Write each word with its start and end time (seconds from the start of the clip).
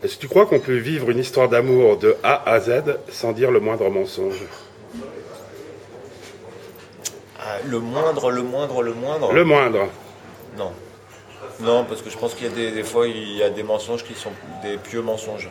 Est-ce 0.00 0.14
que 0.14 0.20
tu 0.20 0.28
crois 0.28 0.46
qu'on 0.46 0.60
peut 0.60 0.76
vivre 0.76 1.10
une 1.10 1.18
histoire 1.18 1.48
d'amour 1.48 1.96
de 1.96 2.16
A 2.22 2.48
à 2.48 2.60
Z 2.60 2.98
sans 3.10 3.32
dire 3.32 3.50
le 3.50 3.58
moindre 3.58 3.90
mensonge? 3.90 4.44
Ah, 7.40 7.56
le 7.66 7.80
moindre, 7.80 8.30
le 8.30 8.42
moindre, 8.42 8.82
le 8.82 8.94
moindre? 8.94 9.32
Le 9.32 9.44
moindre. 9.44 9.88
Non. 10.56 10.70
Non, 11.58 11.84
parce 11.84 12.02
que 12.02 12.10
je 12.10 12.16
pense 12.16 12.34
qu'il 12.34 12.46
y 12.46 12.50
a 12.50 12.54
des, 12.54 12.70
des 12.70 12.84
fois, 12.84 13.08
il 13.08 13.32
y 13.36 13.42
a 13.42 13.50
des 13.50 13.64
mensonges 13.64 14.04
qui 14.04 14.14
sont 14.14 14.30
des 14.62 14.76
pieux 14.76 15.02
mensonges. 15.02 15.48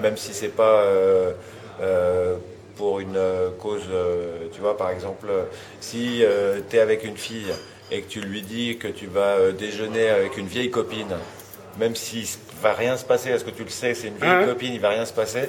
Même 0.00 0.16
si 0.16 0.34
c'est 0.34 0.54
pas 0.54 0.82
euh, 0.82 1.32
euh, 1.80 2.36
pour 2.76 3.00
une 3.00 3.16
euh, 3.16 3.50
cause, 3.58 3.82
euh, 3.90 4.46
tu 4.52 4.60
vois, 4.60 4.76
par 4.76 4.90
exemple, 4.90 5.26
si 5.80 6.22
tu 6.68 6.76
es 6.76 6.80
avec 6.80 7.02
une 7.02 7.16
fille 7.16 7.52
et 7.90 8.02
que 8.02 8.08
tu 8.08 8.20
lui 8.20 8.42
dis 8.42 8.78
que 8.78 8.86
tu 8.86 9.06
vas 9.06 9.50
déjeuner 9.50 10.08
avec 10.10 10.36
une 10.36 10.46
vieille 10.46 10.70
copine, 10.70 11.16
même 11.78 11.94
s'il 11.96 12.22
ne 12.22 12.62
va 12.62 12.72
rien 12.72 12.96
se 12.96 13.04
passer, 13.04 13.30
parce 13.30 13.42
que 13.44 13.50
tu 13.50 13.64
le 13.64 13.70
sais, 13.70 13.94
c'est 13.94 14.08
une 14.08 14.16
vieille 14.16 14.30
ouais. 14.40 14.46
copine, 14.46 14.72
il 14.74 14.80
va 14.80 14.90
rien 14.90 15.04
se 15.04 15.12
passer, 15.12 15.48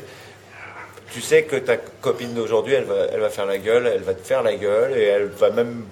tu 1.14 1.22
sais 1.22 1.44
que 1.44 1.58
ta 1.58 1.78
copine 1.78 2.34
d'aujourd'hui, 2.34 2.74
elle 2.74 2.86
va, 2.86 2.96
elle 3.12 3.20
va 3.20 3.30
faire 3.30 3.46
la 3.46 3.58
gueule, 3.58 3.86
elle 3.88 4.02
va 4.04 4.14
te 4.14 4.26
faire 4.26 4.44
la 4.44 4.56
gueule 4.56 4.98
et 4.98 5.04
elle 5.04 5.28
va 5.28 5.50
même 5.50 5.86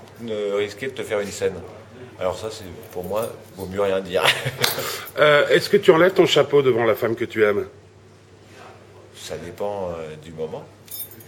risquer 0.55 0.87
de 0.87 0.91
te 0.93 1.03
faire 1.03 1.19
une 1.19 1.31
scène. 1.31 1.55
Alors 2.19 2.37
ça, 2.37 2.47
c'est 2.51 2.65
pour 2.91 3.03
moi, 3.05 3.29
vaut 3.55 3.65
mieux 3.65 3.81
rien 3.81 3.99
dire. 4.01 4.23
Euh, 5.17 5.49
Est-ce 5.49 5.69
que 5.69 5.75
tu 5.75 5.91
enlèves 5.91 6.13
ton 6.13 6.25
chapeau 6.25 6.61
devant 6.61 6.85
la 6.85 6.95
femme 6.95 7.13
que 7.13 7.25
tu 7.25 7.43
aimes? 7.43 7.67
Ça 9.15 9.35
dépend 9.35 9.89
euh, 9.89 10.15
du 10.23 10.31
moment. 10.31 10.63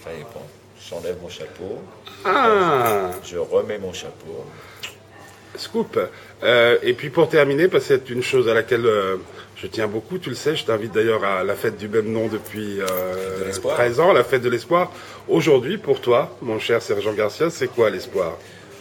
Ça 0.02 0.12
dépend. 0.18 0.46
J'enlève 0.90 1.18
mon 1.22 1.28
chapeau, 1.28 1.82
Ah 2.24 3.12
je 3.26 3.38
remets 3.38 3.78
mon 3.80 3.92
chapeau. 3.92 4.46
Scoop. 5.56 6.00
Euh, 6.44 6.78
et 6.82 6.94
puis 6.94 7.10
pour 7.10 7.30
terminer, 7.30 7.68
parce 7.68 7.86
que 7.88 7.96
c'est 7.96 8.10
une 8.10 8.24
chose 8.24 8.48
à 8.50 8.54
laquelle 8.54 8.86
euh, 8.86 9.18
je 9.56 9.68
tiens 9.68 9.88
beaucoup, 9.88 10.18
tu 10.18 10.30
le 10.30 10.36
sais, 10.36 10.56
je 10.56 10.66
t'invite 10.66 10.92
d'ailleurs 10.92 11.24
à 11.24 11.44
la 11.44 11.56
fête 11.56 11.78
du 11.78 11.88
même 11.88 12.12
nom 12.12 12.28
depuis 12.28 12.80
euh, 12.82 13.40
De 13.40 13.44
l'espoir. 13.46 13.76
13 13.76 14.00
ans, 14.00 14.14
la 14.14 14.24
fête 14.24 14.42
de 14.42 14.50
l'espoir. 14.50 14.92
Aujourd'hui, 15.28 15.78
pour 15.78 16.02
toi, 16.02 16.36
mon 16.42 16.58
cher 16.60 16.82
Sergent 16.82 17.14
Garcia, 17.14 17.50
c'est 17.50 17.68
quoi 17.68 17.90
l'espoir? 17.90 18.38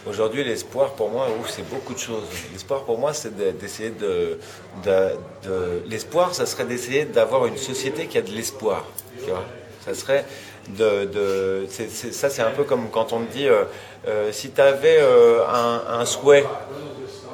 Aujourd'hui, 0.09 0.43
l'espoir 0.43 0.93
pour 0.93 1.09
moi, 1.11 1.27
c'est 1.47 1.67
beaucoup 1.69 1.93
de 1.93 1.99
choses. 1.99 2.23
L'espoir 2.51 2.83
pour 2.85 2.97
moi, 2.97 3.13
c'est 3.13 3.37
de- 3.37 3.51
d'essayer 3.51 3.91
de, 3.91 4.39
de- 4.83 5.47
de- 5.47 5.83
L'espoir, 5.87 6.33
ça 6.33 6.47
serait 6.47 6.65
d'essayer 6.65 7.05
d'avoir 7.05 7.45
une 7.45 7.57
société 7.57 8.07
qui 8.07 8.17
a 8.17 8.23
de 8.23 8.31
l'espoir. 8.31 8.83
Tu 9.23 9.29
vois 9.29 9.45
Ça 9.85 9.93
serait 9.93 10.25
de. 10.69 11.05
de 11.05 11.65
ça, 12.11 12.29
c'est 12.29 12.41
un 12.41 12.51
peu 12.51 12.63
comme 12.63 12.89
quand 12.89 13.13
on 13.13 13.21
te 13.21 13.31
dit 13.33 13.47
euh, 13.47 13.63
euh, 14.07 14.31
si 14.31 14.51
tu 14.51 14.61
avais 14.61 14.99
un, 14.99 15.99
un 15.99 16.05
souhait. 16.05 16.45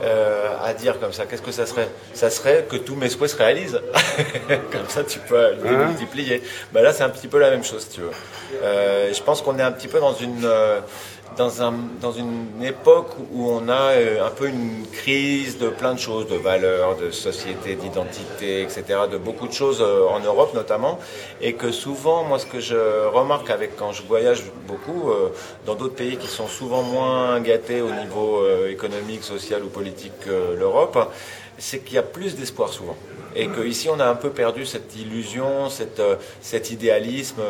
euh, 0.03 0.47
à 0.63 0.73
dire 0.75 0.99
comme 0.99 1.11
ça, 1.11 1.25
qu'est-ce 1.25 1.41
que 1.41 1.51
ça 1.51 1.65
serait? 1.65 1.89
Ça 2.13 2.29
serait 2.29 2.65
que 2.69 2.75
tous 2.75 2.95
mes 2.95 3.09
souhaits 3.09 3.31
se 3.31 3.37
réalisent. 3.37 3.81
comme 4.71 4.87
ça, 4.89 5.03
tu 5.03 5.17
peux 5.19 5.53
les 5.63 5.69
Hein? 5.69 5.85
multiplier. 5.87 6.43
Bah 6.71 6.81
là, 6.83 6.93
c'est 6.93 7.03
un 7.03 7.09
petit 7.09 7.27
peu 7.27 7.39
la 7.39 7.49
même 7.49 7.63
chose, 7.63 7.81
si 7.83 7.95
tu 7.95 8.01
veux. 8.01 8.11
Euh, 8.63 9.11
je 9.11 9.23
pense 9.23 9.41
qu'on 9.41 9.57
est 9.57 9.63
un 9.63 9.71
petit 9.71 9.87
peu 9.87 9.99
dans 9.99 10.13
une 10.13 10.45
euh, 10.45 10.79
dans 11.35 11.61
un 11.61 11.73
dans 12.01 12.11
une 12.11 12.63
époque 12.63 13.11
où 13.31 13.49
on 13.49 13.67
a 13.69 13.91
euh, 13.91 14.25
un 14.25 14.29
peu 14.29 14.47
une 14.47 14.85
crise 14.91 15.57
de 15.57 15.69
plein 15.69 15.93
de 15.93 15.99
choses, 15.99 16.27
de 16.27 16.35
valeurs, 16.35 16.95
de 16.95 17.11
société, 17.11 17.75
d'identité, 17.75 18.61
etc., 18.61 18.83
de 19.11 19.17
beaucoup 19.17 19.47
de 19.47 19.53
choses 19.53 19.81
euh, 19.81 20.07
en 20.07 20.19
Europe 20.19 20.53
notamment, 20.53 20.99
et 21.41 21.53
que 21.53 21.71
souvent, 21.71 22.23
moi, 22.23 22.39
ce 22.39 22.45
que 22.45 22.59
je 22.59 23.07
remarque 23.07 23.49
avec 23.49 23.75
quand 23.75 23.91
je 23.91 24.03
voyage 24.03 24.43
beaucoup 24.67 25.09
euh, 25.09 25.29
dans 25.65 25.75
d'autres 25.75 25.95
pays 25.95 26.17
qui 26.17 26.27
sont 26.27 26.47
souvent 26.47 26.83
moins 26.83 27.39
gâtés 27.41 27.81
au 27.81 27.91
niveau 27.91 28.43
économique, 28.67 29.23
social 29.23 29.63
ou 29.63 29.67
politique 29.67 30.19
que 30.21 30.55
l'Europe, 30.57 30.97
c'est 31.57 31.79
qu'il 31.79 31.95
y 31.95 31.97
a 31.97 32.03
plus 32.03 32.35
d'espoir 32.35 32.69
souvent. 32.69 32.95
Et 33.35 33.47
qu'ici, 33.49 33.89
on 33.89 33.99
a 33.99 34.05
un 34.05 34.15
peu 34.15 34.29
perdu 34.29 34.65
cette 34.65 34.95
illusion, 34.95 35.69
cette, 35.69 36.01
cet 36.41 36.71
idéalisme, 36.71 37.41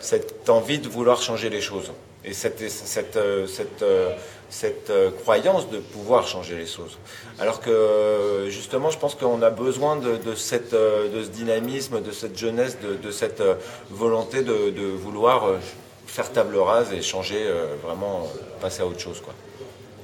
cette 0.00 0.48
envie 0.48 0.78
de 0.78 0.88
vouloir 0.88 1.20
changer 1.20 1.50
les 1.50 1.60
choses. 1.60 1.90
Et 2.24 2.32
cette, 2.32 2.68
cette, 2.70 3.16
euh, 3.16 3.46
cette, 3.46 3.82
euh, 3.82 4.10
cette 4.48 4.88
euh, 4.90 5.10
croyance 5.10 5.68
de 5.68 5.78
pouvoir 5.78 6.26
changer 6.26 6.56
les 6.56 6.66
choses. 6.66 6.98
Alors 7.38 7.60
que, 7.60 8.46
justement, 8.48 8.90
je 8.90 8.98
pense 8.98 9.14
qu'on 9.14 9.42
a 9.42 9.50
besoin 9.50 9.96
de, 9.96 10.16
de, 10.16 10.34
cette, 10.34 10.72
de 10.72 11.22
ce 11.22 11.28
dynamisme, 11.28 12.00
de 12.00 12.12
cette 12.12 12.38
jeunesse, 12.38 12.78
de, 12.80 13.10
cette 13.10 13.42
volonté 13.90 14.42
de, 14.42 14.70
de 14.70 14.86
vouloir 14.86 15.54
faire 16.06 16.30
table 16.32 16.56
rase 16.56 16.92
et 16.92 17.02
changer, 17.02 17.44
vraiment 17.82 18.28
passer 18.60 18.82
à 18.82 18.86
autre 18.86 19.00
chose. 19.00 19.20
Quoi. 19.20 19.34